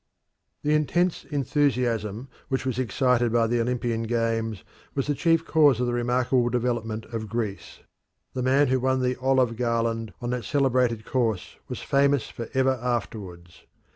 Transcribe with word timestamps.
The 0.63 0.73
intense 0.73 1.25
enthusiasm 1.25 2.27
which 2.47 2.65
was 2.65 2.79
excited 2.79 3.31
by 3.31 3.45
the 3.45 3.61
Olympian 3.61 4.01
Games 4.01 4.63
was 4.95 5.05
the 5.05 5.13
chief 5.13 5.45
cause 5.45 5.79
of 5.79 5.85
the 5.85 5.93
remarkable 5.93 6.49
development 6.49 7.05
of 7.13 7.29
Greece. 7.29 7.81
The 8.33 8.41
man 8.41 8.69
who 8.69 8.79
won 8.79 9.03
the 9.03 9.15
olive 9.17 9.55
garland 9.57 10.11
on 10.19 10.31
that 10.31 10.43
celebrated 10.43 11.05
course 11.05 11.57
was 11.67 11.81
famous 11.83 12.29
for 12.31 12.49
ever 12.55 12.79
afterwards. 12.81 13.65